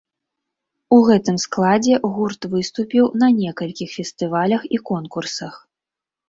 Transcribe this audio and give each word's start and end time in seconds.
У 0.95 0.97
гэтым 1.09 1.35
складзе 1.43 1.95
гурт 2.15 2.47
выступіў 2.53 3.05
на 3.25 3.29
некалькіх 3.41 3.93
фестывалях 3.97 4.61
і 4.79 4.83
конкурсах. 4.93 5.53